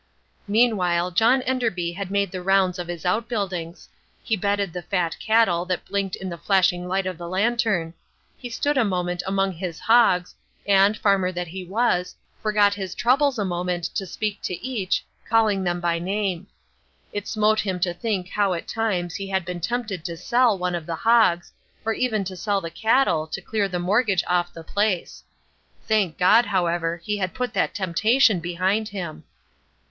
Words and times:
Meanwhile 0.47 1.11
John 1.11 1.43
Enderby 1.43 1.91
had 1.91 2.09
made 2.09 2.31
the 2.31 2.41
rounds 2.41 2.79
of 2.79 2.87
his 2.87 3.05
outbuildings. 3.05 3.87
He 4.23 4.35
bedded 4.35 4.73
the 4.73 4.81
fat 4.81 5.15
cattle 5.19 5.63
that 5.65 5.85
blinked 5.85 6.15
in 6.15 6.27
the 6.27 6.39
flashing 6.39 6.87
light 6.87 7.05
of 7.05 7.19
the 7.19 7.29
lantern. 7.29 7.93
He 8.35 8.49
stood 8.49 8.79
a 8.79 8.83
moment 8.83 9.21
among 9.27 9.51
his 9.51 9.79
hogs, 9.81 10.33
and, 10.65 10.97
farmer 10.97 11.27
as 11.27 11.47
he 11.49 11.63
was, 11.63 12.15
forgot 12.41 12.73
his 12.73 12.95
troubles 12.95 13.37
a 13.37 13.45
moment 13.45 13.83
to 13.93 14.07
speak 14.07 14.41
to 14.41 14.59
each, 14.65 15.05
calling 15.29 15.63
them 15.63 15.79
by 15.79 15.99
name. 15.99 16.47
It 17.13 17.27
smote 17.27 17.59
him 17.59 17.79
to 17.81 17.93
think 17.93 18.29
how 18.29 18.55
at 18.55 18.67
times 18.67 19.13
he 19.13 19.29
had 19.29 19.45
been 19.45 19.59
tempted 19.61 20.03
to 20.05 20.17
sell 20.17 20.57
one 20.57 20.73
of 20.73 20.87
the 20.87 20.95
hogs, 20.95 21.51
or 21.85 21.93
even 21.93 22.23
to 22.23 22.35
sell 22.35 22.59
the 22.59 22.71
cattle 22.71 23.27
to 23.27 23.39
clear 23.39 23.67
the 23.69 23.77
mortgage 23.77 24.23
off 24.25 24.51
the 24.51 24.63
place. 24.63 25.23
Thank 25.87 26.17
God, 26.17 26.47
however, 26.47 26.99
he 27.03 27.17
had 27.17 27.35
put 27.35 27.53
that 27.53 27.75
temptation 27.75 28.39
behind 28.39 28.89
him. 28.89 29.25